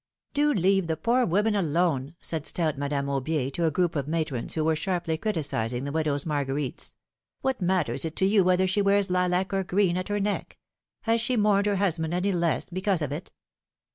Do 0.33 0.51
leave 0.51 0.87
the 0.87 0.97
poor 0.97 1.27
woman 1.27 1.55
alone,^^ 1.55 2.15
said 2.19 2.47
stout 2.47 2.75
Madame 2.75 3.05
Aubier 3.05 3.53
to 3.53 3.65
a 3.65 3.69
group 3.69 3.95
of 3.95 4.07
matrons, 4.07 4.53
who 4.53 4.63
were 4.65 4.75
sharply 4.75 5.15
criti 5.15 5.43
cising 5.45 5.85
the 5.85 5.91
widow's 5.91 6.25
marguerites; 6.25 6.95
what 7.41 7.61
matters 7.61 8.03
it 8.03 8.15
to 8.15 8.25
you 8.25 8.43
whether 8.43 8.65
she 8.65 8.81
wears 8.81 9.11
lilac 9.11 9.53
or 9.53 9.63
green 9.63 9.97
at 9.97 10.07
her 10.09 10.19
neck? 10.19 10.57
Has 11.01 11.21
she 11.21 11.37
mourned 11.37 11.67
her 11.67 11.75
husband 11.75 12.15
any 12.15 12.31
the 12.31 12.37
less 12.39 12.67
because 12.67 13.03
of 13.03 13.11
it?" 13.11 13.31